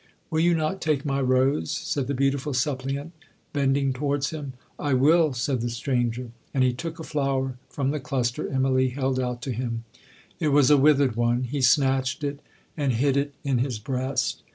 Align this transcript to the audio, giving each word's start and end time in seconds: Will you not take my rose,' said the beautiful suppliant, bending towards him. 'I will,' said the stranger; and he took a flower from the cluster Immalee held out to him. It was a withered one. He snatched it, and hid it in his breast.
Will 0.31 0.39
you 0.39 0.55
not 0.55 0.81
take 0.81 1.05
my 1.05 1.21
rose,' 1.21 1.69
said 1.69 2.07
the 2.07 2.15
beautiful 2.15 2.55
suppliant, 2.55 3.11
bending 3.53 3.93
towards 3.93 4.31
him. 4.31 4.53
'I 4.79 4.95
will,' 4.95 5.33
said 5.33 5.61
the 5.61 5.69
stranger; 5.69 6.31
and 6.55 6.63
he 6.63 6.73
took 6.73 6.97
a 6.97 7.03
flower 7.03 7.59
from 7.69 7.91
the 7.91 7.99
cluster 7.99 8.45
Immalee 8.47 8.93
held 8.95 9.19
out 9.19 9.43
to 9.43 9.51
him. 9.51 9.83
It 10.39 10.47
was 10.47 10.71
a 10.71 10.77
withered 10.77 11.15
one. 11.15 11.43
He 11.43 11.61
snatched 11.61 12.23
it, 12.23 12.39
and 12.75 12.93
hid 12.93 13.15
it 13.15 13.35
in 13.43 13.59
his 13.59 13.77
breast. 13.77 14.41